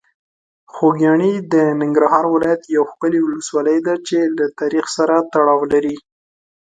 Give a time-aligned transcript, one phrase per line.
[0.73, 5.95] خوږیاڼي د ننګرهار ولایت یوه ښکلي ولسوالۍ ده چې له تاریخ سره تړاو لري.